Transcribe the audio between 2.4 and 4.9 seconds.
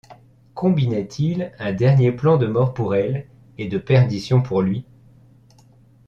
mort pour elle et de perdition pour lui?